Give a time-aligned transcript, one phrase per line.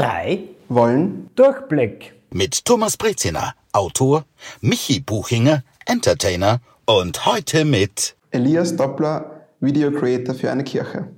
[0.00, 2.14] drei wollen Durchblick.
[2.30, 4.24] Mit Thomas Breziner, Autor,
[4.62, 11.08] Michi Buchinger, Entertainer und heute mit Elias Doppler, Video Creator für eine Kirche.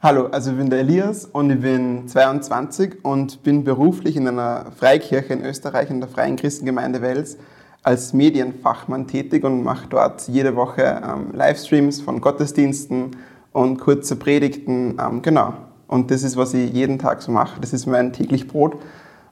[0.00, 4.70] Hallo, also ich bin der Elias und ich bin 22 und bin beruflich in einer
[4.78, 7.38] Freikirche in Österreich, in der Freien Christengemeinde Wels,
[7.82, 13.16] als Medienfachmann tätig und mache dort jede Woche ähm, Livestreams von Gottesdiensten
[13.50, 14.96] und kurze Predigten.
[15.00, 15.54] Ähm, genau.
[15.92, 17.60] Und das ist, was ich jeden Tag so mache.
[17.60, 18.78] Das ist mein täglich Brot.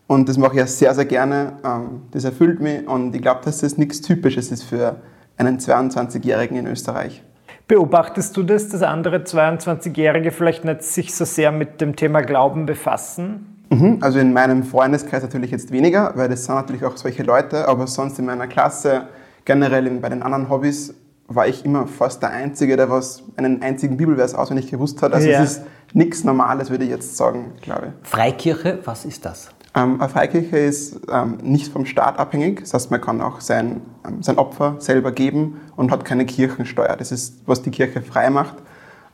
[0.06, 1.54] Und das mache ich ja sehr, sehr gerne.
[1.64, 4.96] Ähm, das erfüllt mich und ich glaube, dass das nichts Typisches ist für
[5.38, 7.22] einen 22-Jährigen in Österreich.
[7.66, 12.66] Beobachtest du das, dass andere 22-Jährige vielleicht nicht sich so sehr mit dem Thema Glauben
[12.66, 13.64] befassen?
[13.70, 17.68] Mhm, also in meinem Freundeskreis natürlich jetzt weniger, weil das sind natürlich auch solche Leute,
[17.68, 19.04] aber sonst in meiner Klasse,
[19.46, 20.92] generell bei den anderen Hobbys,
[21.30, 25.12] war ich immer fast der Einzige, der was einen einzigen Bibelvers auswendig gewusst hat.
[25.14, 25.42] Also ja.
[25.42, 25.62] es ist
[25.92, 28.08] nichts Normales, würde ich jetzt sagen, glaube ich.
[28.08, 29.48] Freikirche, was ist das?
[29.76, 32.60] Ähm, eine Freikirche ist ähm, nicht vom Staat abhängig.
[32.60, 36.96] Das heißt, man kann auch sein, ähm, sein Opfer selber geben und hat keine Kirchensteuer.
[36.96, 38.56] Das ist, was die Kirche frei macht.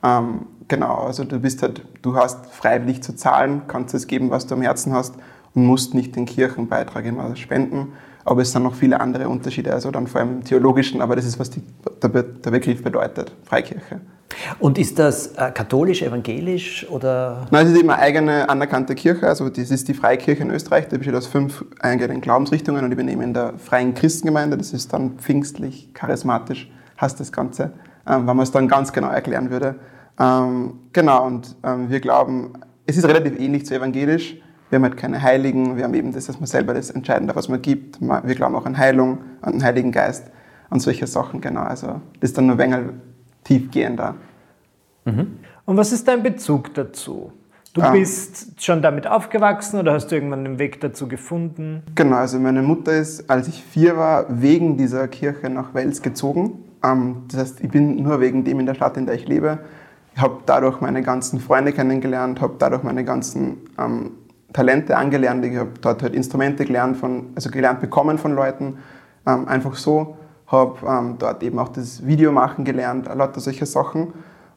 [0.03, 4.47] Ähm, genau, also du bist halt, du hast freiwillig zu zahlen, kannst es geben, was
[4.47, 5.15] du am Herzen hast
[5.53, 7.93] und musst nicht den Kirchenbeitrag immer spenden.
[8.27, 11.23] Aber es sind noch viele andere Unterschiede, also dann vor allem im theologischen, aber das
[11.23, 11.61] ist, was die,
[12.03, 14.01] der, der Begriff bedeutet, Freikirche.
[14.59, 17.47] Und ist das äh, katholisch, evangelisch oder?
[17.51, 19.25] Nein, es ist eben eine eigene anerkannte Kirche.
[19.25, 20.89] Also das ist die Freikirche in Österreich.
[20.89, 24.57] Die besteht aus fünf eigenen Glaubensrichtungen und ich bin eben in der Freien Christengemeinde.
[24.57, 26.69] Das ist dann pfingstlich, charismatisch,
[26.99, 27.71] heißt das Ganze,
[28.05, 29.75] ähm, wenn man es dann ganz genau erklären würde.
[30.19, 32.51] Ähm, genau, und ähm, wir glauben,
[32.85, 34.35] es ist relativ ähnlich zu evangelisch.
[34.69, 37.37] Wir haben halt keine Heiligen, wir haben eben das, dass man selber das entscheiden darf,
[37.37, 38.01] was man gibt.
[38.01, 40.29] Wir glauben auch an Heilung, an den Heiligen Geist,
[40.69, 41.61] an solche Sachen, genau.
[41.61, 42.93] Also das ist dann nur ein wenig
[43.45, 44.15] tiefgehender.
[45.05, 45.39] Mhm.
[45.65, 47.31] Und was ist dein Bezug dazu?
[47.73, 47.91] Du ah.
[47.91, 51.83] bist schon damit aufgewachsen oder hast du irgendwann den Weg dazu gefunden?
[51.93, 56.63] Genau, also meine Mutter ist, als ich vier war, wegen dieser Kirche nach Wels gezogen.
[56.83, 59.59] Ähm, das heißt, ich bin nur wegen dem in der Stadt, in der ich lebe.
[60.15, 64.11] Ich habe dadurch meine ganzen Freunde kennengelernt, habe dadurch meine ganzen ähm,
[64.57, 65.45] Talente angelernt.
[65.45, 68.79] Ich habe dort halt Instrumente gelernt, von, also gelernt bekommen von Leuten.
[69.27, 70.17] Ähm, einfach so.
[70.47, 74.13] Habe ähm, dort eben auch das Videomachen gelernt, lauter solche Sachen.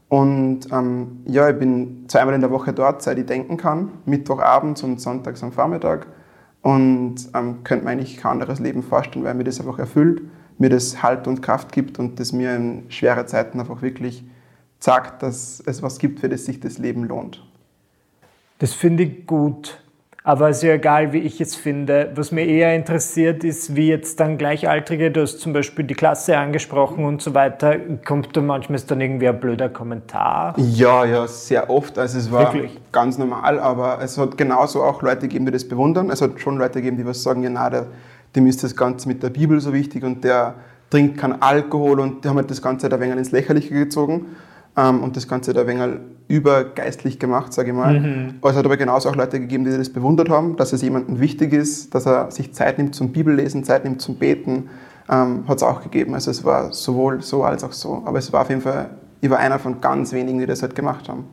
[0.09, 4.83] Und ähm, ja, ich bin zweimal in der Woche dort, seit ich denken kann, Mittwochabends
[4.83, 6.07] und sonntags am Vormittag.
[6.63, 10.23] Und ähm, könnte mir eigentlich kein anderes Leben vorstellen, weil mir das einfach erfüllt,
[10.57, 14.25] mir das Halt und Kraft gibt und das mir in schweren Zeiten einfach wirklich
[14.79, 17.45] sagt, dass es was gibt, für das sich das Leben lohnt.
[18.61, 19.83] Das finde ich gut.
[20.31, 22.13] Aber es ist ja egal, wie ich es finde.
[22.15, 26.39] Was mir eher interessiert, ist, wie jetzt dann Gleichaltrige, du hast zum Beispiel die Klasse
[26.39, 27.75] angesprochen und so weiter,
[28.07, 30.55] kommt da manchmal ist dann irgendwie ein blöder Kommentar?
[30.57, 31.99] Ja, ja, sehr oft.
[31.99, 32.79] Also es war Wirklich?
[32.93, 36.11] ganz normal, aber es hat genauso auch Leute gegeben, die das bewundern.
[36.11, 37.87] Es hat schon Leute gegeben, die was sagen, ja, na, der,
[38.37, 40.55] dem ist das Ganze mit der Bibel so wichtig und der
[40.91, 44.27] trinkt keinen Alkohol und die haben halt das Ganze da wenig ins Lächerliche gezogen
[44.77, 45.99] ähm, und das Ganze da wenig
[46.29, 47.99] übergeistlich gemacht, sage ich mal.
[47.99, 48.35] Mhm.
[48.41, 51.19] Aber es hat aber genauso auch Leute gegeben, die das bewundert haben, dass es jemandem
[51.19, 54.71] wichtig ist, dass er sich Zeit nimmt zum Bibellesen, Zeit nimmt zum Beten,
[55.11, 56.15] ähm, hat es auch gegeben.
[56.15, 58.03] Also es war sowohl so als auch so.
[58.05, 60.77] Aber es war auf jeden Fall, ich war einer von ganz wenigen, die das halt
[60.77, 61.25] gemacht haben.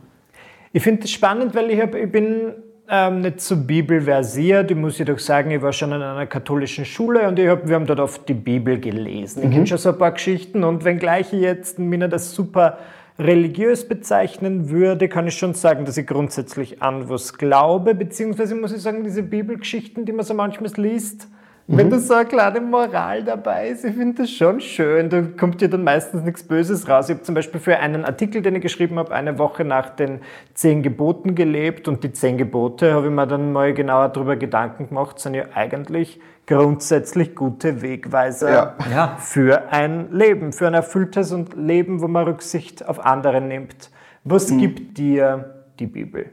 [0.74, 2.54] Ich finde das spannend, weil ich, hab, ich bin
[2.90, 4.72] ähm, nicht zur Bibel versiert.
[4.72, 7.76] Ich muss jedoch sagen, ich war schon in einer katholischen Schule und ich hab, wir
[7.76, 9.44] haben dort oft die Bibel gelesen.
[9.44, 9.54] Ich mhm.
[9.54, 12.78] kenne schon so ein paar Geschichten und wenngleich ich jetzt mir das super
[13.20, 18.72] religiös bezeichnen würde, kann ich schon sagen, dass ich grundsätzlich an was glaube, beziehungsweise muss
[18.72, 21.28] ich sagen, diese Bibelgeschichten, die man so manchmal liest,
[21.68, 21.78] mhm.
[21.78, 25.10] wenn da so eine kleine Moral dabei ist, ich finde das schon schön.
[25.10, 27.10] Da kommt ja dann meistens nichts Böses raus.
[27.10, 30.22] Ich habe zum Beispiel für einen Artikel, den ich geschrieben habe, eine Woche nach den
[30.54, 34.90] zehn Geboten gelebt und die zehn Gebote habe ich mir dann mal genauer darüber Gedanken
[34.90, 38.76] gemacht, sind ja eigentlich grundsätzlich gute Wegweiser ja.
[38.92, 43.92] Ja, für ein Leben, für ein erfülltes und Leben, wo man Rücksicht auf andere nimmt.
[44.24, 44.58] Was mhm.
[44.60, 46.30] gibt dir die Bibel?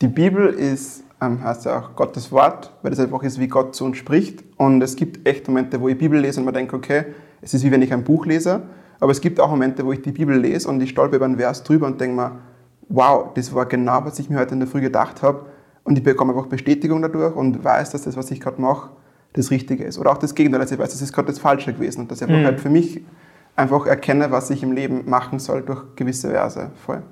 [0.00, 3.84] Die Bibel ist, heißt ja auch Gottes Wort, weil das einfach ist, wie Gott zu
[3.84, 4.44] uns spricht.
[4.56, 7.06] Und es gibt echt Momente, wo ich Bibel lese und man denkt, okay,
[7.40, 8.62] es ist wie wenn ich ein Buch lese.
[9.00, 11.36] Aber es gibt auch Momente, wo ich die Bibel lese und ich stolper über einen
[11.38, 12.32] Vers drüber und denke mir,
[12.88, 15.46] wow, das war genau, was ich mir heute in der Früh gedacht habe.
[15.84, 18.90] Und ich bekomme einfach Bestätigung dadurch und weiß, dass das, was ich gerade mache,
[19.34, 19.98] das Richtige ist.
[19.98, 22.18] Oder auch das Gegenteil, dass ich weiß, das ist gerade das Falsche gewesen und dass
[22.18, 22.44] ich einfach mhm.
[22.44, 23.02] halt für mich
[23.54, 26.70] einfach erkenne, was ich im Leben machen soll durch gewisse Verse.
[26.84, 27.02] Voll.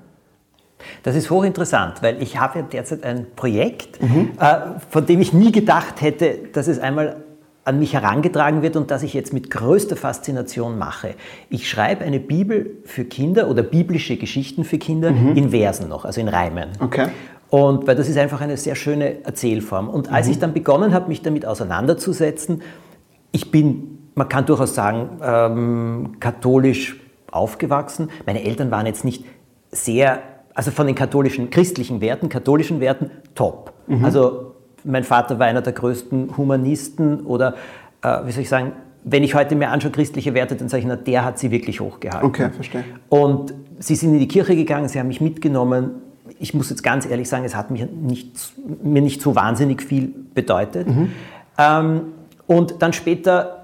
[1.03, 4.31] Das ist hochinteressant, weil ich habe ja derzeit ein Projekt, mhm.
[4.39, 7.23] äh, von dem ich nie gedacht hätte, dass es einmal
[7.63, 11.15] an mich herangetragen wird und das ich jetzt mit größter Faszination mache.
[11.49, 15.35] Ich schreibe eine Bibel für Kinder oder biblische Geschichten für Kinder mhm.
[15.35, 16.69] in Versen noch, also in Reimen.
[16.79, 17.07] Okay.
[17.49, 19.89] Und weil das ist einfach eine sehr schöne Erzählform.
[19.89, 22.61] Und als ich dann begonnen habe, mich damit auseinanderzusetzen,
[23.31, 26.99] ich bin, man kann durchaus sagen, ähm, katholisch
[27.31, 28.09] aufgewachsen.
[28.25, 29.25] Meine Eltern waren jetzt nicht
[29.71, 30.21] sehr,
[30.55, 33.73] also von den katholischen, christlichen Werten, katholischen Werten, top.
[34.03, 37.55] Also mein Vater war einer der größten Humanisten oder,
[38.01, 38.71] äh, wie soll ich sagen,
[39.03, 41.79] wenn ich heute mir anschaue, christliche Werte, dann sage ich, na, der hat sie wirklich
[41.79, 42.27] hochgehalten.
[42.27, 42.83] Okay, verstehe.
[43.09, 45.91] Und sie sind in die Kirche gegangen, sie haben mich mitgenommen.
[46.39, 48.53] Ich muss jetzt ganz ehrlich sagen, es hat mich nicht,
[48.83, 50.87] mir nicht so wahnsinnig viel bedeutet.
[51.59, 52.01] Ähm,
[52.47, 53.54] und dann später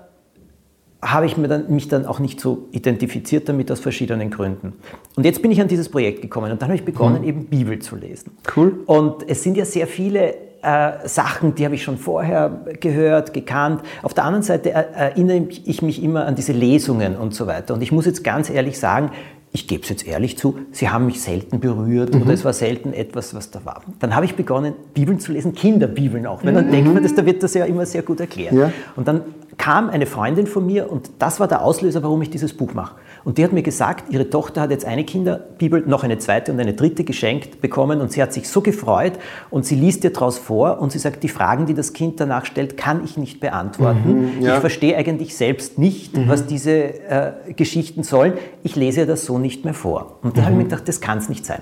[1.01, 4.73] habe ich mir dann, mich dann auch nicht so identifiziert damit aus verschiedenen Gründen.
[5.15, 7.79] Und jetzt bin ich an dieses Projekt gekommen und dann habe ich begonnen, eben Bibel
[7.79, 8.31] zu lesen.
[8.55, 8.81] Cool.
[8.85, 13.81] Und es sind ja sehr viele äh, Sachen, die habe ich schon vorher gehört, gekannt.
[14.03, 17.73] Auf der anderen Seite erinnere ich mich immer an diese Lesungen und so weiter.
[17.73, 19.11] Und ich muss jetzt ganz ehrlich sagen,
[19.53, 22.93] ich gebe es jetzt ehrlich zu, sie haben mich selten berührt oder es war selten
[22.93, 23.81] etwas, was da war.
[23.99, 26.43] Dann habe ich begonnen, Bibeln zu lesen, Kinderbibeln auch.
[26.43, 28.53] Wenn dann denkt man, das, da wird das ja immer sehr gut erklärt.
[28.53, 28.71] Ja.
[28.95, 29.21] Und dann
[29.57, 32.95] kam eine Freundin von mir und das war der Auslöser, warum ich dieses Buch mache.
[33.23, 36.59] Und die hat mir gesagt, ihre Tochter hat jetzt eine Kinderbibel, noch eine zweite und
[36.59, 39.13] eine dritte geschenkt bekommen und sie hat sich so gefreut
[39.49, 42.45] und sie liest dir daraus vor und sie sagt, die Fragen, die das Kind danach
[42.45, 44.41] stellt, kann ich nicht beantworten.
[44.41, 44.55] ja.
[44.55, 48.33] Ich verstehe eigentlich selbst nicht, was diese äh, Geschichten sollen.
[48.63, 50.17] Ich lese das so nicht mehr vor.
[50.23, 51.61] Und da habe ich mir gedacht, das kann es nicht sein.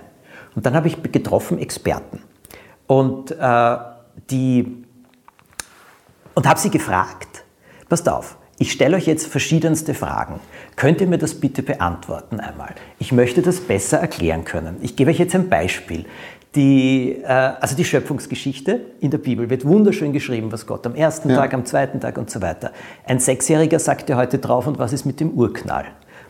[0.56, 2.22] Und dann habe ich getroffen Experten
[2.88, 3.78] und äh,
[4.30, 4.84] die
[6.34, 7.44] und habe sie gefragt,
[7.88, 10.42] passt auf, ich stelle euch jetzt verschiedenste Fragen.
[10.76, 12.76] Könnt ihr mir das bitte beantworten einmal?
[13.00, 14.76] Ich möchte das besser erklären können.
[14.82, 16.06] Ich gebe euch jetzt ein Beispiel.
[16.56, 21.30] Die, äh, also die Schöpfungsgeschichte in der Bibel wird wunderschön geschrieben, was Gott am ersten
[21.30, 21.38] Ja.
[21.38, 22.72] Tag, am zweiten Tag und so weiter.
[23.06, 25.86] Ein Sechsjähriger sagt ja heute drauf, und was ist mit dem Urknall?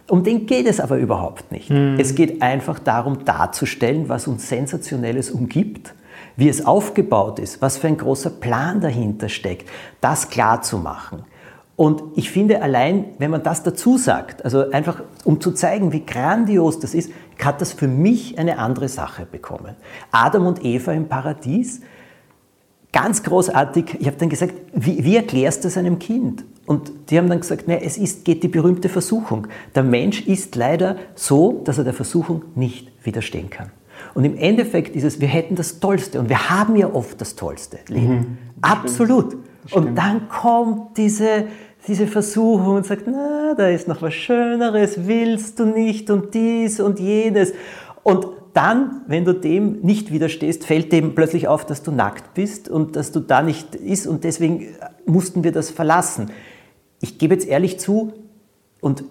[0.07, 1.69] Um den geht es aber überhaupt nicht.
[1.69, 5.93] Es geht einfach darum, darzustellen, was uns Sensationelles umgibt,
[6.35, 9.69] wie es aufgebaut ist, was für ein großer Plan dahinter steckt,
[10.01, 11.23] das klar zu machen.
[11.79, 16.05] Und ich finde allein, wenn man das dazu sagt, also einfach um zu zeigen, wie
[16.05, 17.09] grandios das ist,
[17.41, 19.77] hat das für mich eine andere Sache bekommen.
[20.11, 21.79] Adam und Eva im Paradies,
[22.91, 23.95] ganz großartig.
[23.97, 26.43] Ich habe dann gesagt, wie, wie erklärst du das einem Kind?
[26.65, 29.47] Und die haben dann gesagt, ne, es ist, geht die berühmte Versuchung.
[29.73, 33.71] Der Mensch ist leider so, dass er der Versuchung nicht widerstehen kann.
[34.15, 37.37] Und im Endeffekt ist es, wir hätten das Tollste und wir haben ja oft das
[37.37, 38.37] tollste Leben.
[38.59, 39.37] Absolut.
[39.71, 41.45] Und dann kommt diese,
[41.89, 46.79] diese Versuchung und sagt, na, da ist noch was Schöneres, willst du nicht und dies
[46.79, 47.53] und jenes.
[48.03, 52.69] Und dann, wenn du dem nicht widerstehst, fällt dem plötzlich auf, dass du nackt bist
[52.69, 54.67] und dass du da nicht ist und deswegen
[55.05, 56.31] mussten wir das verlassen.
[57.01, 58.13] Ich gebe jetzt ehrlich zu
[58.81, 59.03] und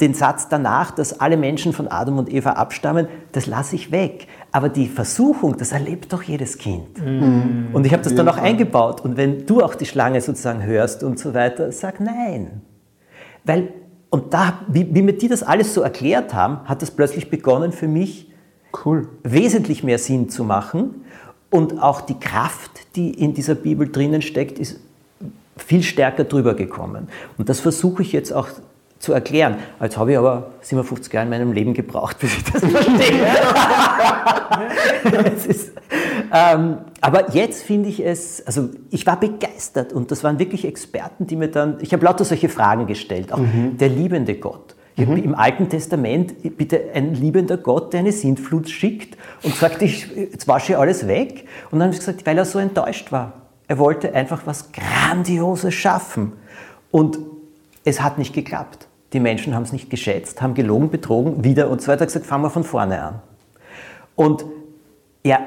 [0.00, 4.28] den Satz danach, dass alle Menschen von Adam und Eva abstammen, das lasse ich weg.
[4.52, 7.00] Aber die Versuchung, das erlebt doch jedes Kind.
[7.72, 9.00] Und ich habe das dann auch eingebaut.
[9.00, 12.62] Und wenn du auch die Schlange sozusagen hörst und so weiter, sag nein.
[13.44, 13.68] Weil,
[14.10, 17.72] und da, wie, wie mir die das alles so erklärt haben, hat das plötzlich begonnen
[17.72, 18.30] für mich,
[18.84, 19.08] Cool.
[19.24, 21.02] wesentlich mehr Sinn zu machen.
[21.50, 24.80] Und auch die Kraft, die in dieser Bibel drinnen steckt, ist
[25.56, 27.08] viel stärker drüber gekommen.
[27.36, 28.48] Und das versuche ich jetzt auch
[28.98, 29.56] zu erklären.
[29.80, 33.26] Jetzt habe ich aber 57 Jahre in meinem Leben gebraucht, bis ich das verstehe.
[35.34, 35.72] es ist,
[36.32, 41.26] ähm, aber jetzt finde ich es, also ich war begeistert und das waren wirklich Experten,
[41.26, 43.40] die mir dann, ich habe lauter solche Fragen gestellt, auch
[43.78, 44.74] der liebende Gott.
[44.98, 50.08] Hab Im Alten Testament bitte ein liebender Gott, der eine Sintflut schickt und sagt, ich,
[50.16, 51.46] jetzt wasche ich alles weg.
[51.70, 53.34] Und dann habe ich gesagt, weil er so enttäuscht war.
[53.68, 56.32] Er wollte einfach was Grandioses schaffen.
[56.90, 57.18] Und
[57.84, 58.87] es hat nicht geklappt.
[59.12, 62.44] Die Menschen haben es nicht geschätzt, haben gelogen, betrogen, wieder und so weiter gesagt, fangen
[62.44, 63.22] wir von vorne an.
[64.16, 64.44] Und
[65.24, 65.40] ja,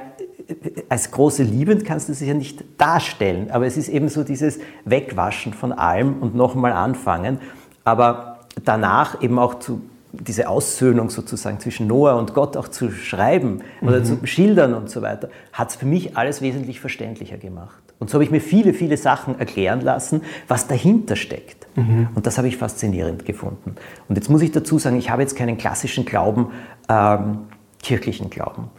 [0.90, 4.60] als große Liebend kannst du es ja nicht darstellen, aber es ist eben so dieses
[4.86, 7.40] Wegwaschen von allem und nochmal anfangen.
[7.84, 9.82] Aber danach eben auch zu
[10.14, 15.02] diese Aussöhnung sozusagen zwischen Noah und Gott auch zu schreiben oder zu schildern und so
[15.02, 17.82] weiter, hat es für mich alles wesentlich verständlicher gemacht.
[18.02, 21.68] Und so habe ich mir viele, viele Sachen erklären lassen, was dahinter steckt.
[22.16, 23.76] Und das habe ich faszinierend gefunden.
[24.10, 26.48] Und jetzt muss ich dazu sagen, ich habe jetzt keinen klassischen Glauben,
[26.90, 27.42] ähm,
[27.84, 28.70] kirchlichen Glauben.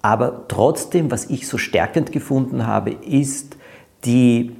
[0.00, 3.56] Aber trotzdem, was ich so stärkend gefunden habe, ist
[4.04, 4.54] die,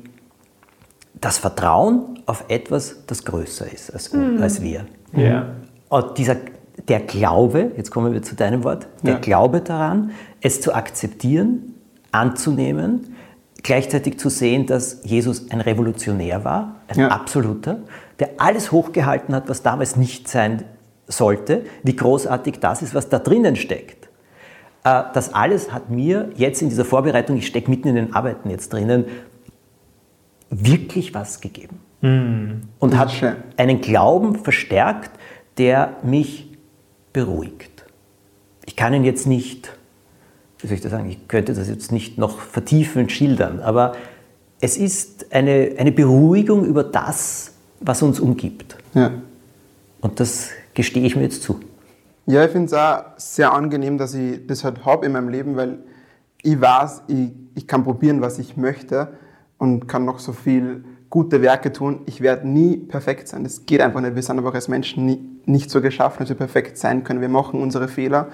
[1.20, 4.86] das Vertrauen auf etwas, das größer ist als, als wir.
[5.14, 5.46] Ja.
[5.88, 6.36] Und dieser,
[6.88, 9.18] der Glaube, jetzt kommen wir zu deinem Wort, der Ja.
[9.20, 11.74] Glaube daran, es zu akzeptieren,
[12.10, 13.14] anzunehmen,
[13.62, 17.08] gleichzeitig zu sehen, dass Jesus ein Revolutionär war, ein Ja.
[17.08, 17.78] absoluter,
[18.18, 20.64] der alles hochgehalten hat, was damals nicht sein
[21.06, 24.08] sollte, wie großartig das ist, was da drinnen steckt.
[24.84, 28.50] Äh, das alles hat mir jetzt in dieser Vorbereitung, ich stecke mitten in den Arbeiten
[28.50, 29.04] jetzt drinnen,
[30.50, 31.80] wirklich was gegeben.
[32.00, 32.62] Hm.
[32.78, 33.36] Und hat schön.
[33.56, 35.10] einen Glauben verstärkt,
[35.58, 36.48] der mich
[37.12, 37.84] beruhigt.
[38.66, 39.72] Ich kann ihn jetzt nicht,
[40.62, 43.94] wie soll ich das sagen, ich könnte das jetzt nicht noch vertiefend schildern, aber
[44.60, 48.76] es ist eine, eine Beruhigung über das, was uns umgibt.
[48.94, 49.10] Ja.
[50.00, 51.60] Und das gestehe ich mir jetzt zu.
[52.26, 55.56] Ja, ich finde es auch sehr angenehm, dass ich das halt habe in meinem Leben,
[55.56, 55.78] weil
[56.42, 59.08] ich weiß, ich, ich kann probieren, was ich möchte
[59.58, 62.02] und kann noch so viel gute Werke tun.
[62.06, 63.42] Ich werde nie perfekt sein.
[63.42, 64.14] Das geht einfach nicht.
[64.14, 67.20] Wir sind aber als Menschen nie, nicht so geschaffen, dass wir perfekt sein können.
[67.20, 68.28] Wir machen unsere Fehler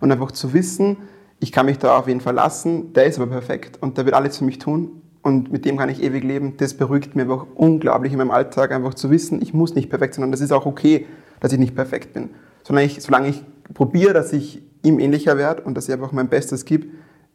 [0.00, 0.96] und einfach zu wissen,
[1.42, 4.38] ich kann mich da auf jeden verlassen, der ist aber perfekt und der wird alles
[4.38, 6.56] für mich tun und mit dem kann ich ewig leben.
[6.56, 10.14] Das beruhigt mir einfach unglaublich in meinem Alltag, einfach zu wissen, ich muss nicht perfekt
[10.14, 11.06] sein und das ist auch okay,
[11.40, 12.30] dass ich nicht perfekt bin.
[12.62, 13.42] Solange ich, solange ich
[13.74, 16.86] probiere, dass ich ihm ähnlicher werde und dass ich einfach mein Bestes gebe,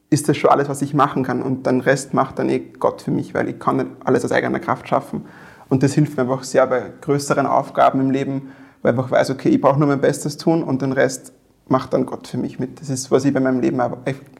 [0.09, 1.41] ist das schon alles, was ich machen kann.
[1.41, 4.31] Und den Rest macht dann eh Gott für mich, weil ich kann nicht alles aus
[4.31, 5.25] eigener Kraft schaffen.
[5.67, 9.31] Und das hilft mir einfach sehr bei größeren Aufgaben im Leben, weil ich einfach weiß,
[9.31, 11.33] okay, ich brauche nur mein Bestes tun und den Rest
[11.69, 12.79] macht dann Gott für mich mit.
[12.81, 13.81] Das ist, was ich bei meinem Leben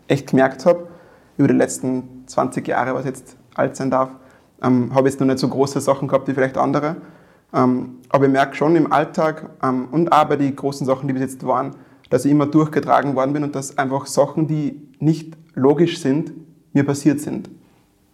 [0.07, 0.87] echt, gemerkt habe,
[1.37, 4.09] über die letzten 20 Jahre, was jetzt alt sein darf,
[4.61, 6.97] ähm, habe ich jetzt noch nicht so große Sachen gehabt wie vielleicht andere.
[7.53, 11.13] Ähm, aber ich merke schon im Alltag ähm, und auch bei den großen Sachen, die
[11.13, 11.75] bis jetzt waren,
[12.09, 16.33] dass ich immer durchgetragen worden bin und dass einfach Sachen, die nicht logisch sind,
[16.73, 17.49] mir passiert sind.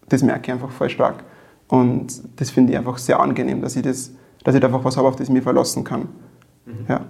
[0.09, 1.23] Das merke ich einfach voll stark.
[1.67, 4.11] Und das finde ich einfach sehr angenehm, dass ich, das,
[4.43, 6.09] dass ich da einfach was habe, auf das ich mich verlassen kann.
[6.87, 7.05] Ja.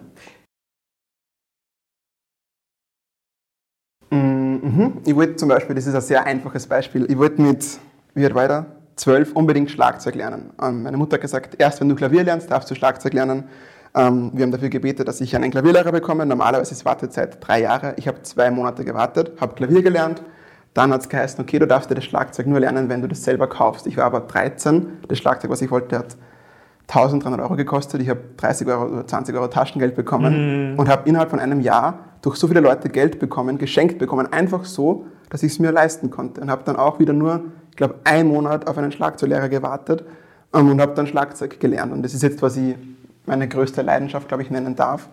[4.73, 4.93] Mhm.
[5.05, 7.63] Ich wollte zum Beispiel, das ist ein sehr einfaches Beispiel, ich wollte mit,
[8.15, 8.65] wie wird weiter,
[8.95, 10.51] zwölf unbedingt Schlagzeug lernen.
[10.61, 13.45] Ähm, meine Mutter hat gesagt, erst wenn du Klavier lernst, darfst du Schlagzeug lernen.
[13.95, 16.25] Ähm, wir haben dafür gebetet, dass ich einen Klavierlehrer bekomme.
[16.25, 17.93] Normalerweise ist Wartezeit drei Jahre.
[17.97, 20.23] Ich habe zwei Monate gewartet, habe Klavier gelernt.
[20.73, 23.23] Dann hat es geheißen, okay, du darfst dir das Schlagzeug nur lernen, wenn du das
[23.23, 23.85] selber kaufst.
[23.85, 24.87] Ich war aber 13.
[25.07, 26.17] Das Schlagzeug, was ich wollte, hat
[26.87, 28.01] 1300 Euro gekostet.
[28.01, 32.12] Ich habe 30 Euro oder 20 Euro Taschengeld bekommen und habe innerhalb von einem Jahr
[32.23, 36.09] durch so viele Leute Geld bekommen, geschenkt bekommen, einfach so, dass ich es mir leisten
[36.09, 36.41] konnte.
[36.41, 40.05] Und habe dann auch wieder nur, ich glaube, einen Monat auf einen Schlagzeuglehrer gewartet
[40.53, 41.91] ähm, und habe dann Schlagzeug gelernt.
[41.91, 42.75] Und das ist jetzt, was ich
[43.25, 45.09] meine größte Leidenschaft, glaube ich, nennen darf.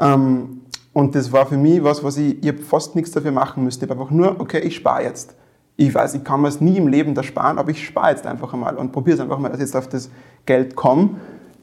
[0.00, 0.62] Ähm,
[0.92, 3.84] und das war für mich was, was ich, ich fast nichts dafür machen müsste.
[3.84, 5.36] Ich habe einfach nur, okay, ich spare jetzt.
[5.76, 8.26] Ich weiß, ich kann mir es nie im Leben da sparen, aber ich spare jetzt
[8.26, 10.10] einfach einmal und probiere es einfach mal, dass ich jetzt auf das
[10.44, 11.10] Geld komme.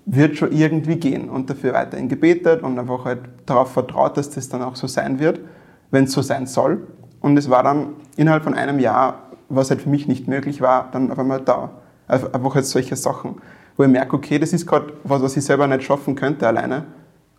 [0.05, 4.49] Wird schon irgendwie gehen und dafür weiterhin gebetet und einfach halt darauf vertraut, dass das
[4.49, 5.39] dann auch so sein wird,
[5.91, 6.87] wenn es so sein soll.
[7.21, 10.89] Und es war dann innerhalb von einem Jahr, was halt für mich nicht möglich war,
[10.91, 11.71] dann auf einmal da.
[12.07, 13.41] Einfach halt solche Sachen,
[13.77, 16.85] wo ich merke, okay, das ist gerade was, was ich selber nicht schaffen könnte alleine,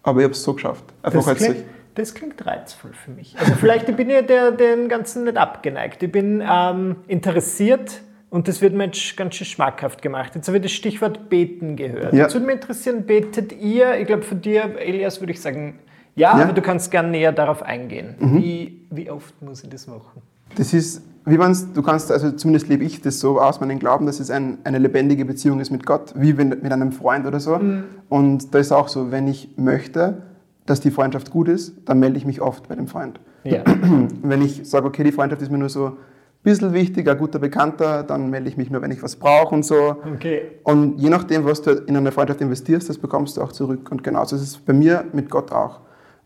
[0.03, 0.85] aber ich habe es so geschafft.
[1.03, 3.37] Einfach Das halt klingt, das klingt reizvoll für mich.
[3.39, 6.03] Also vielleicht bin ich der, dem Ganzen nicht abgeneigt.
[6.03, 10.35] Ich bin ähm, interessiert und das wird mir jetzt ganz schön schmackhaft gemacht.
[10.35, 12.13] Jetzt habe ich das Stichwort Beten gehört.
[12.13, 12.25] Ja.
[12.25, 13.99] Jetzt würde mich interessieren, betet ihr?
[13.99, 15.79] Ich glaube, von dir, Elias, würde ich sagen,
[16.15, 16.35] ja, Ja.
[16.37, 16.41] Mhm.
[16.43, 18.15] aber du kannst gerne näher darauf eingehen.
[18.19, 20.23] Wie, wie oft muss ich das machen?
[20.57, 24.07] Das ist, wie man's, du kannst, also zumindest lebe ich das so aus meinem Glauben,
[24.07, 27.41] dass es ein, eine lebendige Beziehung ist mit Gott, wie wenn, mit einem Freund oder
[27.41, 27.61] so.
[28.09, 30.23] Und da ist auch so, wenn ich möchte,
[30.67, 33.21] dass die Freundschaft gut ist, dann melde ich mich oft bei dem Freund.
[33.45, 33.63] Ja.
[34.23, 35.97] Wenn ich sage, okay, die Freundschaft ist mir nur so
[36.47, 39.65] bisschen wichtig, ein guter Bekannter, dann melde ich mich nur, wenn ich was brauche und
[39.65, 39.97] so.
[40.15, 40.43] Okay.
[40.63, 43.91] Und je nachdem, was du in eine Freundschaft investierst, das bekommst du auch zurück.
[43.91, 45.81] Und genauso ist es bei mir mit Gott auch.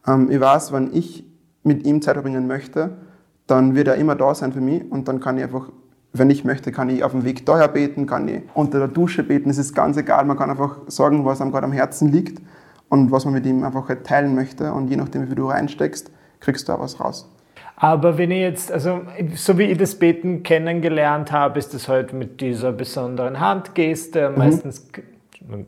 [0.07, 1.25] Ähm, ich weiß, wenn ich
[1.63, 2.99] mit ihm Zeit verbringen möchte,
[3.47, 5.71] dann wird er immer da sein für mich und dann kann ich einfach,
[6.13, 9.23] wenn ich möchte, kann ich auf dem Weg daher beten, kann ich unter der Dusche
[9.23, 12.43] beten, es ist ganz egal, man kann einfach sagen, was einem gerade am Herzen liegt
[12.91, 16.11] und was man mit ihm einfach halt teilen möchte und je nachdem, wie du reinsteckst,
[16.41, 17.27] kriegst du auch was raus.
[17.83, 19.01] Aber wenn ich jetzt, also
[19.35, 24.29] so wie ich das Beten kennengelernt habe, ist das halt mit dieser besonderen Handgeste.
[24.37, 24.87] Meistens,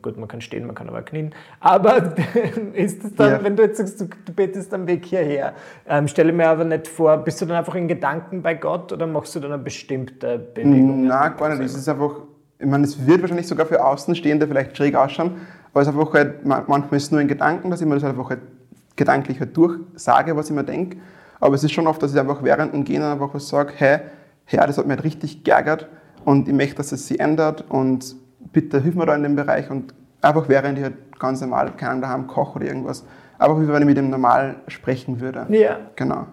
[0.03, 1.35] gut, man kann stehen, man kann aber knien.
[1.61, 2.13] Aber
[2.75, 3.43] ist es dann, Ja.
[3.43, 5.55] wenn du jetzt sagst, du, betest am Weg hierher,
[5.89, 9.07] ähm, stelle mir aber nicht vor, bist du dann einfach in Gedanken bei Gott oder
[9.07, 11.07] machst du dann eine bestimmte Bewegung?
[11.07, 11.63] Nein, gar nicht.
[11.65, 12.13] Es ist einfach,
[12.59, 15.31] ich meine, es wird wahrscheinlich sogar für Außenstehende vielleicht schräg ausschauen,
[15.73, 17.95] aber es ist einfach halt, ma- manchmal ist es nur in Gedanken, dass ich mir
[17.95, 18.41] das einfach halt
[18.97, 20.99] gedanklich halt durchsage, was ich mir denke.
[21.43, 24.01] Aber es ist schon oft, dass ich einfach während dem Gehen einfach was sage, hey,
[24.45, 25.89] Herr, das hat mich halt richtig geärgert
[26.25, 28.17] und ich möchte, dass es sich ändert und
[28.53, 31.91] bitte hilf mir da in dem Bereich und einfach während ich halt ganz normal, keine
[31.91, 33.05] Ahnung, daheim koche oder irgendwas,
[33.39, 35.47] einfach wie wenn ich mit dem normal sprechen würde.
[35.49, 35.79] Ja.
[35.97, 36.27] Genau.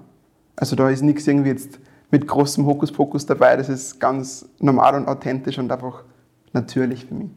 [0.55, 1.79] Also da ist nichts irgendwie jetzt
[2.11, 3.55] mit großem Hokuspokus dabei.
[3.55, 6.03] Das ist ganz normal und authentisch und einfach
[6.53, 7.29] natürlich für mich.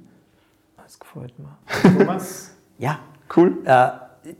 [0.76, 1.57] Das gefällt mir.
[1.99, 2.55] Thomas?
[2.79, 2.99] Ja,
[3.35, 3.59] Cool.
[3.64, 3.88] Äh,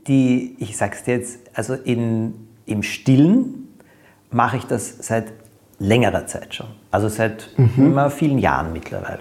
[0.07, 3.67] die, ich sag's dir jetzt, also in, im Stillen
[4.31, 5.33] mache ich das seit
[5.79, 6.67] längerer Zeit schon.
[6.91, 9.19] Also seit immer vielen Jahren mittlerweile.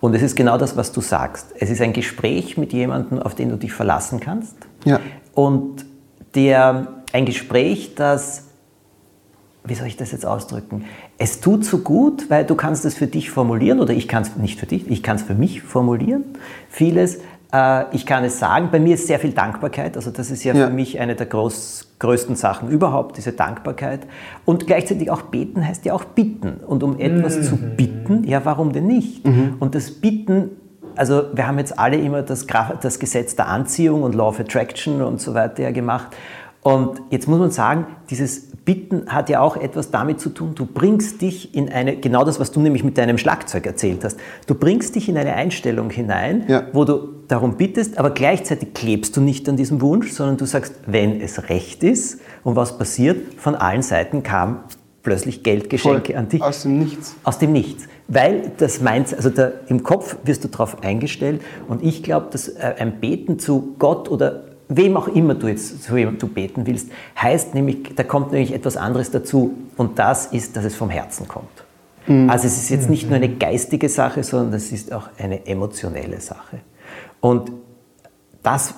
[0.00, 1.46] Und es ist genau das, was du sagst.
[1.58, 4.56] Es ist ein Gespräch mit jemandem, auf den du dich verlassen kannst.
[4.84, 5.00] Ja.
[5.32, 5.86] Und
[6.34, 8.44] der, ein Gespräch, das,
[9.64, 10.84] wie soll ich das jetzt ausdrücken?
[11.18, 14.36] Es tut so gut, weil du kannst es für dich formulieren, oder ich kann es
[14.36, 16.24] nicht für dich, ich kann es für mich formulieren,
[16.68, 17.20] vieles.
[17.52, 20.54] Äh, Ich kann es sagen, bei mir ist sehr viel Dankbarkeit, also das ist ja,
[20.54, 20.66] Ja.
[20.68, 24.00] für mich eine der groß, größten Sachen überhaupt, diese Dankbarkeit.
[24.44, 26.54] Und gleichzeitig auch beten heißt ja auch bitten.
[26.66, 29.24] Und um etwas zu bitten, ja, warum denn nicht?
[29.60, 30.50] Und das Bitten
[30.94, 32.46] also wir haben jetzt alle immer das,
[32.82, 36.08] das Gesetz der Anziehung und Law of Attraction und so weiter ja gemacht.
[36.62, 40.66] Und jetzt muss man sagen, dieses Bitten hat ja auch etwas damit zu tun, du
[40.66, 44.54] bringst dich in eine, genau das, was du nämlich mit deinem Schlagzeug erzählt hast, du
[44.54, 46.64] bringst dich in eine Einstellung hinein, Ja.
[46.74, 50.74] wo du darum bittest, aber gleichzeitig klebst du nicht an diesem Wunsch, sondern du sagst,
[50.86, 54.60] wenn es recht ist und was passiert, von allen Seiten kam
[55.02, 56.42] plötzlich Geldgeschenke an dich.
[56.42, 57.16] Aus dem Nichts.
[57.24, 57.84] Aus dem Nichts.
[58.08, 62.48] Weil das meint, also da, im Kopf wirst du darauf eingestellt und ich glaube, dass
[62.48, 66.66] äh, ein Beten zu Gott oder wem auch immer du jetzt zu wem du beten
[66.66, 70.90] willst, heißt nämlich, da kommt nämlich etwas anderes dazu und das ist, dass es vom
[70.90, 71.64] Herzen kommt.
[72.28, 76.20] Also es ist jetzt nicht nur eine geistige Sache, sondern es ist auch eine emotionelle
[76.20, 76.58] Sache.
[77.22, 77.52] Und
[78.42, 78.74] das,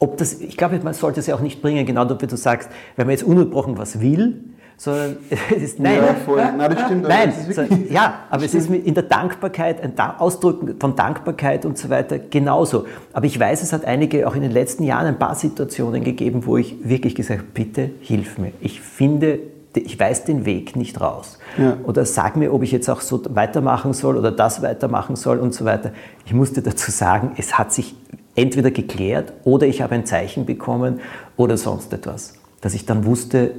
[0.00, 2.68] ob das, ich glaube, man sollte es ja auch nicht bringen, genau wie du sagst,
[2.96, 4.42] wenn man jetzt ununterbrochen was will,
[4.76, 5.18] sondern
[5.54, 6.38] es ist, nein, Ja, voll.
[6.38, 9.96] Nein, das stimmt, aber Nein, das so, ja, aber es ist in der Dankbarkeit, ein
[10.18, 12.86] Ausdrücken von Dankbarkeit und so weiter genauso.
[13.12, 16.44] Aber ich weiß, es hat einige, auch in den letzten Jahren, ein paar Situationen gegeben,
[16.44, 18.50] wo ich wirklich gesagt habe, bitte hilf mir.
[18.60, 19.38] Ich finde,
[19.74, 21.38] ich weiß den Weg nicht raus.
[21.56, 21.76] Ja.
[21.84, 25.54] Oder sag mir, ob ich jetzt auch so weitermachen soll oder das weitermachen soll und
[25.54, 25.92] so weiter.
[26.24, 27.94] Ich musste dazu sagen, es hat sich
[28.34, 31.00] entweder geklärt oder ich habe ein Zeichen bekommen
[31.36, 33.52] oder sonst etwas, dass ich dann wusste,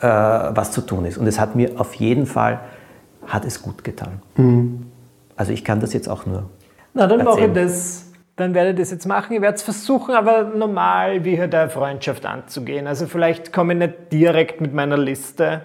[0.00, 1.18] äh, was zu tun ist.
[1.18, 2.60] Und es hat mir auf jeden Fall,
[3.26, 4.22] hat es gut getan.
[5.36, 6.44] Also ich kann das jetzt auch nur.
[6.94, 7.64] Na, dann mache ich Erzähl.
[7.64, 8.09] das.
[8.40, 9.34] Dann werde ich das jetzt machen.
[9.34, 12.86] Ich werde es versuchen, aber normal wie halt eine Freundschaft anzugehen.
[12.86, 15.60] Also vielleicht komme ich nicht direkt mit meiner Liste.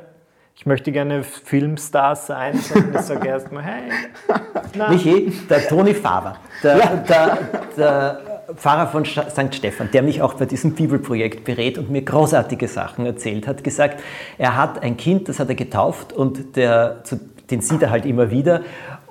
[0.57, 3.83] Ich möchte gerne Filmstar sein, sondern ich sage erstmal, hey,
[4.77, 7.37] na, Michi, der Toni Faber, der, der,
[7.77, 8.21] der
[8.55, 9.55] Pfarrer von St.
[9.55, 14.03] Stephan, der mich auch bei diesem Bibelprojekt berät und mir großartige Sachen erzählt hat, gesagt,
[14.37, 17.03] er hat ein Kind, das hat er getauft und der,
[17.49, 18.61] den sieht er halt immer wieder.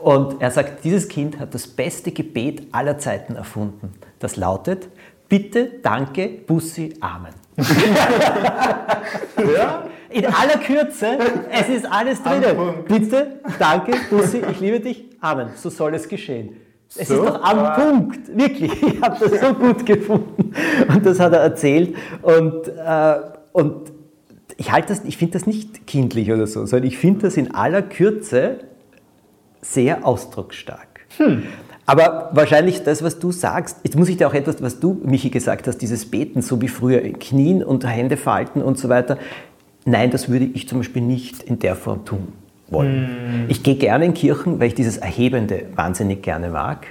[0.04, 3.94] Und er sagt, dieses Kind hat das beste Gebet aller Zeiten erfunden.
[4.18, 4.88] Das lautet,
[5.30, 7.32] bitte, danke, Bussi, Amen.
[10.10, 11.16] In aller Kürze,
[11.50, 12.20] es ist alles.
[12.20, 12.86] Punkt.
[12.86, 15.48] Bitte, danke, Bussi, ich liebe dich, Amen.
[15.56, 16.56] So soll es geschehen.
[16.90, 17.70] Es ist doch am Super.
[17.80, 18.72] Punkt, wirklich.
[18.82, 20.52] Ich habe das so gut gefunden.
[20.86, 21.96] Und das hat er erzählt.
[22.20, 23.14] Und, äh,
[23.52, 23.90] und
[24.58, 27.54] ich, halte das- ich finde das nicht kindlich oder so, sondern ich finde das in
[27.54, 28.58] aller Kürze
[29.64, 31.06] sehr ausdrucksstark.
[31.86, 35.30] Aber wahrscheinlich das, was du sagst, jetzt muss ich dir auch etwas, was du, Michi,
[35.30, 39.18] gesagt hast, dieses Beten, so wie früher, Knien und Hände falten und so weiter.
[39.84, 42.28] Nein, das würde ich zum Beispiel nicht in der Form tun
[42.68, 43.44] wollen.
[43.48, 46.86] Ich gehe gerne in Kirchen, weil ich dieses Erhebende wahnsinnig gerne mag.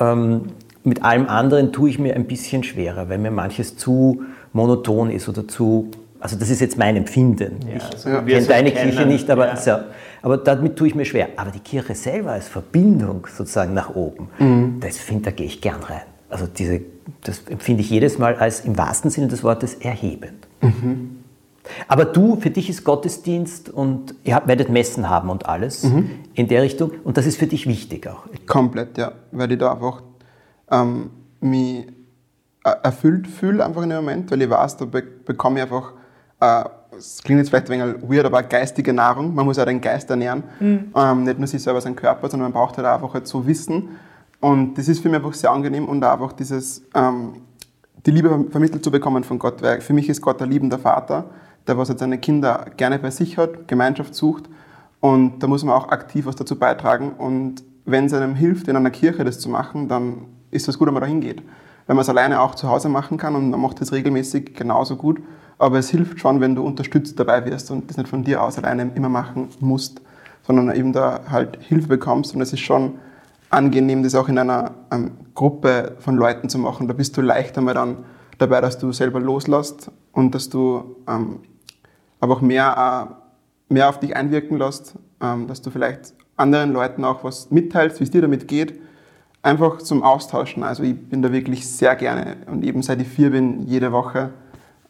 [0.00, 0.46] Ähm,
[0.82, 5.28] mit allem anderen tue ich mir ein bisschen schwerer, weil mir manches zu monoton ist
[5.28, 5.90] oder zu.
[6.24, 7.56] Also, das ist jetzt mein Empfinden.
[7.68, 8.90] ich so wie wie wir kenne deine kennen.
[8.92, 9.56] Kirche nicht, aber, Ja.
[9.56, 9.72] so,
[10.22, 11.28] aber damit tue ich mir schwer.
[11.36, 14.80] Aber die Kirche selber als Verbindung sozusagen nach oben, Mhm.
[14.80, 16.00] das finde, da gehe ich gern rein.
[16.30, 16.80] Also, diese,
[17.24, 20.48] das empfinde ich jedes Mal als im wahrsten Sinne des Wortes erhebend.
[20.62, 21.18] Mhm.
[21.88, 26.08] Aber du, für dich ist Gottesdienst und ihr werdet Messen haben und alles Mhm.
[26.32, 26.90] in der Richtung.
[27.04, 28.22] Und das ist für dich wichtig auch.
[28.46, 29.12] Komplett, ja.
[29.30, 30.02] Weil ich da einfach
[30.70, 31.10] ähm,
[31.42, 31.86] mich
[32.82, 35.92] erfüllt fühle einfach in dem Moment, weil ich weiß, da be bekomme ich einfach,
[36.96, 39.34] es klingt jetzt vielleicht ein wenig weird, aber geistige Nahrung.
[39.34, 40.44] Man muss ja den Geist ernähren.
[40.94, 43.96] Ähm, nicht nur sich selber seinen Körper, sondern man braucht halt einfach halt so Wissen.
[44.40, 47.42] Und das ist für mich einfach sehr angenehm und einfach dieses, ähm,
[48.06, 49.62] die Liebe vermittelt zu bekommen von Gott.
[49.62, 51.24] Weil für mich ist Gott ein liebender Vater,
[51.66, 54.44] der was jetzt seine Kinder gerne bei sich hat, Gemeinschaft sucht.
[55.00, 57.12] Und da muss man auch aktiv was dazu beitragen.
[57.12, 60.86] Und wenn es einem hilft, in einer Kirche das zu machen, dann ist das gut,
[60.86, 61.42] wenn man da hingeht.
[61.86, 64.96] Wenn man es alleine auch zu Hause machen kann und man macht das regelmäßig genauso
[64.96, 65.20] gut.
[65.58, 68.58] Aber es hilft schon, wenn du unterstützt dabei wirst und das nicht von dir aus
[68.58, 70.00] alleine immer machen musst,
[70.46, 72.34] sondern eben da halt Hilfe bekommst.
[72.34, 72.94] Und es ist schon
[73.50, 76.88] angenehm, das auch in einer ähm, Gruppe von Leuten zu machen.
[76.88, 77.98] Da bist du leichter mal dann
[78.38, 81.40] dabei, dass du selber loslässt und dass du ähm,
[82.20, 83.16] aber auch mehr,
[83.68, 88.00] äh, mehr auf dich einwirken lässt, ähm, dass du vielleicht anderen Leuten auch was mitteilst,
[88.00, 88.80] wie es dir damit geht.
[89.42, 90.62] Einfach zum Austauschen.
[90.62, 94.30] Also ich bin da wirklich sehr gerne und eben seit ich vier bin, jede Woche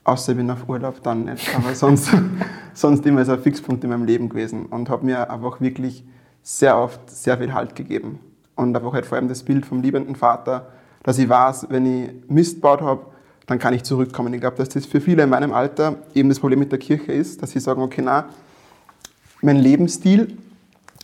[0.04, 1.54] Außer ich bin auf Urlaub, dann nicht.
[1.56, 2.10] Aber sonst,
[2.74, 6.04] sonst immer so ein Fixpunkt in meinem Leben gewesen und habe mir einfach wirklich
[6.42, 8.20] sehr oft sehr viel Halt gegeben.
[8.54, 10.68] Und einfach halt vor allem das Bild vom liebenden Vater,
[11.02, 13.06] dass ich weiß, wenn ich Mist gebaut habe,
[13.46, 14.32] dann kann ich zurückkommen.
[14.34, 17.12] Ich glaube, dass das für viele in meinem Alter eben das Problem mit der Kirche
[17.12, 18.26] ist, dass sie sagen, okay, na,
[19.42, 20.36] mein Lebensstil,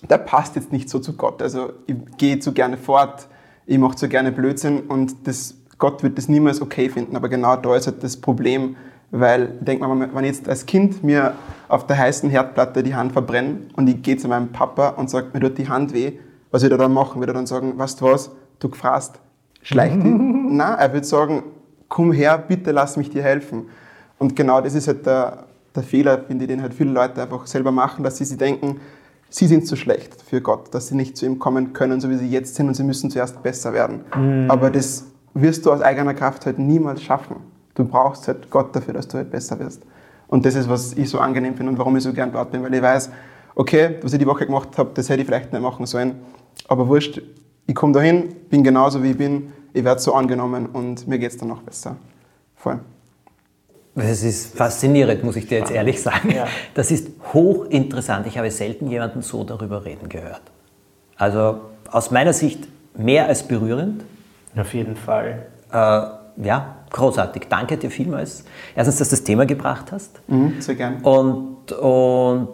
[0.08, 1.42] der passt jetzt nicht so zu Gott.
[1.42, 3.28] Also ich gehe zu gerne fort,
[3.66, 7.16] ich mache zu gerne Blödsinn und das, Gott wird das niemals okay finden.
[7.16, 8.76] Aber genau da ist halt das Problem,
[9.10, 11.34] weil, denk mal, wenn ich jetzt als Kind mir
[11.68, 15.28] auf der heißen Herdplatte die Hand verbrenne und ich gehe zu meinem Papa und sage,
[15.32, 16.12] mir tut die Hand weh,
[16.50, 17.20] was wird er dann machen?
[17.20, 19.20] Wird er dann sagen, weißt du was, du gefrasst,
[19.62, 20.04] schleich dich?
[20.04, 21.42] Nein, er wird sagen,
[21.88, 23.68] komm her, bitte lass mich dir helfen.
[24.18, 25.44] Und genau das ist halt der,
[25.74, 28.80] der Fehler, finde ich, den halt viele Leute einfach selber machen, dass sie sich denken,
[29.28, 32.16] sie sind zu schlecht für Gott, dass sie nicht zu ihm kommen können, so wie
[32.16, 34.04] sie jetzt sind und sie müssen zuerst besser werden.
[34.16, 34.50] Mhm.
[34.50, 37.36] Aber das wirst du aus eigener Kraft halt niemals schaffen.
[37.80, 39.80] Du brauchst halt Gott dafür, dass du halt besser wirst.
[40.28, 42.62] Und das ist, was ich so angenehm finde und warum ich so gern dort bin,
[42.62, 43.08] weil ich weiß,
[43.54, 46.16] okay, was ich die Woche gemacht habe, das hätte ich vielleicht nicht machen sollen.
[46.68, 47.22] Aber wurscht,
[47.66, 51.30] ich komme dahin, bin genauso wie ich bin, ich werde so angenommen und mir geht
[51.30, 51.96] es dann noch besser.
[52.54, 52.80] Voll.
[53.94, 56.32] Das ist faszinierend, muss ich dir jetzt ehrlich sagen.
[56.32, 56.48] Ja.
[56.74, 58.26] Das ist hochinteressant.
[58.26, 60.42] Ich habe selten jemanden so darüber reden gehört.
[61.16, 64.04] Also aus meiner Sicht mehr als berührend.
[64.54, 65.46] Auf jeden Fall.
[65.72, 66.02] Äh,
[66.44, 67.44] ja, großartig.
[67.48, 68.44] Danke dir vielmals.
[68.74, 70.20] Erstens, dass du das Thema gebracht hast.
[70.28, 71.00] Mhm, sehr gern.
[71.02, 72.48] Und, und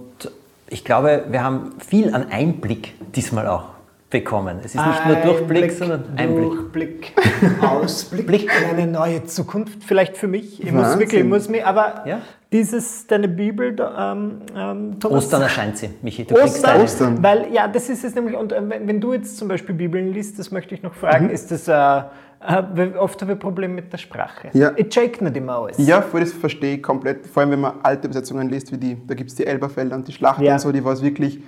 [0.69, 3.76] ich glaube, wir haben viel an Einblick diesmal auch
[4.09, 4.59] bekommen.
[4.65, 6.51] Es ist nicht nur Durchblick, sondern Einblick.
[6.51, 7.13] Durchblick,
[7.61, 8.51] Ausblick Blick.
[8.63, 9.83] in eine neue Zukunft.
[9.83, 10.63] Vielleicht für mich.
[10.63, 12.21] Ich muss wirklich, ich muss mir, aber ja?
[12.53, 16.25] dieses, deine Bibel, ähm, ähm, Thomas, Ostern erscheint sie, Michi.
[16.25, 17.23] Du Ostern, Ostern.
[17.23, 20.39] Weil, ja, das ist es nämlich, und äh, wenn du jetzt zum Beispiel Bibeln liest,
[20.39, 21.33] das möchte ich noch fragen, mhm.
[21.33, 22.03] ist das, äh,
[22.47, 24.51] äh, oft habe ich Probleme mit der Sprache.
[24.53, 24.71] Ja.
[24.77, 25.79] Ich check nicht immer alles.
[25.79, 27.27] Ja, voll, das verstehe ich komplett.
[27.27, 30.07] Vor allem, wenn man alte Übersetzungen liest, wie die, da gibt es die Elberfelder und
[30.07, 30.53] die Schlacht ja.
[30.53, 31.41] und so, die was wirklich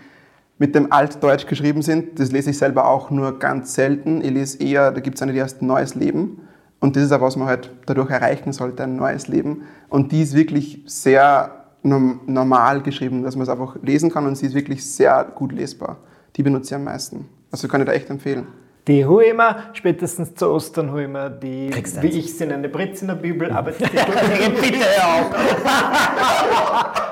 [0.58, 2.18] mit dem Altdeutsch geschrieben sind.
[2.18, 4.20] Das lese ich selber auch nur ganz selten.
[4.22, 6.42] Ich lese eher, da gibt es eine, die heißt Neues Leben.
[6.80, 9.62] Und das ist auch, was man halt dadurch erreichen sollte, ein neues Leben.
[9.88, 14.46] Und die ist wirklich sehr normal geschrieben, dass man es einfach lesen kann und sie
[14.46, 15.98] ist wirklich sehr gut lesbar.
[16.36, 17.28] Die benutze ich am meisten.
[17.50, 18.46] Also kann ich da echt empfehlen.
[18.86, 22.68] Die hole ich immer, spätestens zu Ostern hole ich mir die, wie ich sie nenne,
[22.70, 23.84] Britz in der Bibel, aber die
[24.60, 25.30] bitte auch.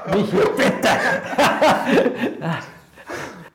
[0.15, 0.89] Michi, bitte.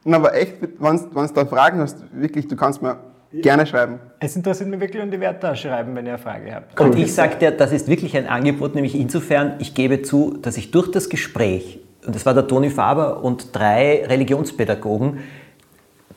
[0.04, 2.98] Na, aber echt, wenn du da Fragen hast, wirklich, du kannst mir
[3.32, 4.00] gerne schreiben.
[4.20, 6.80] Es interessiert mich wirklich und ich werde da schreiben, wenn ihr eine Frage habt.
[6.80, 10.58] Und ich sage dir, das ist wirklich ein Angebot, nämlich insofern, ich gebe zu, dass
[10.58, 15.20] ich durch das Gespräch, und das war der Toni Faber und drei Religionspädagogen,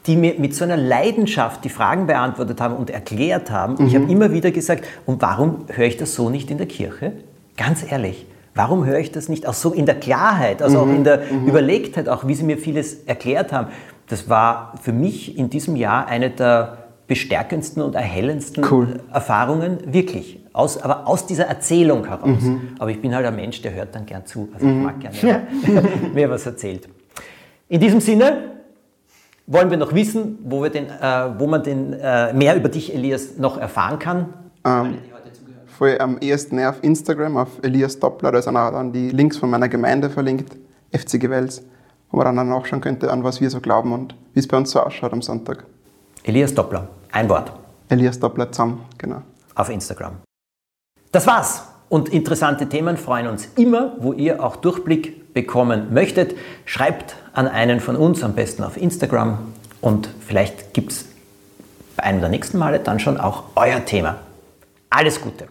[0.07, 3.77] die mir mit so einer Leidenschaft die Fragen beantwortet haben und erklärt haben.
[3.79, 3.87] Mhm.
[3.87, 7.13] Ich habe immer wieder gesagt, und warum höre ich das so nicht in der Kirche?
[7.57, 8.27] Ganz ehrlich.
[8.55, 11.23] Warum höre ich das nicht auch so in der Klarheit, also mhm, auch in der
[11.31, 11.49] mhm.
[11.49, 13.69] Überlegtheit, auch wie Sie mir vieles erklärt haben?
[14.09, 19.01] Das war für mich in diesem Jahr eine der bestärkendsten und erhellendsten cool.
[19.13, 20.41] Erfahrungen, wirklich.
[20.53, 22.43] Aus, aber aus dieser Erzählung heraus.
[22.43, 22.61] Mhm.
[22.79, 24.49] Aber ich bin halt ein Mensch, der hört dann gern zu.
[24.55, 24.83] Also ich mhm.
[24.85, 25.43] mag gerne
[26.13, 26.89] wer was erzählt.
[27.69, 28.53] In diesem Sinne
[29.47, 32.95] wollen wir noch wissen, wo, wir den, äh, wo man den, äh, mehr über dich,
[32.95, 34.33] Elias, noch erfahren kann.
[34.65, 34.99] Ähm,
[35.77, 39.51] voll am ehesten auf Instagram, auf Elias Doppler, da sind auch dann die Links von
[39.51, 40.57] meiner Gemeinde verlinkt,
[40.93, 41.63] FC Gewels,
[42.11, 44.71] wo man dann nachschauen könnte, an was wir so glauben und wie es bei uns
[44.71, 45.65] so ausschaut am Sonntag.
[46.23, 47.53] Elias Doppler, ein Wort.
[47.89, 49.23] Elias Doppler zusammen, genau.
[49.55, 50.15] Auf Instagram.
[51.13, 51.65] Das war's.
[51.89, 56.35] Und interessante Themen freuen uns immer, wo ihr auch Durchblick bekommen möchtet.
[56.65, 59.39] Schreibt an einen von uns, am besten auf Instagram.
[59.81, 61.05] Und vielleicht gibt es
[61.97, 64.17] bei einem der nächsten Male dann schon auch euer Thema.
[64.89, 65.47] Alles Gute!